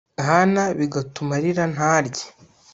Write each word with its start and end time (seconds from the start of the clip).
Hana 0.27 0.63
bigatuma 0.77 1.31
arira 1.37 1.63
ntarye 1.73 2.23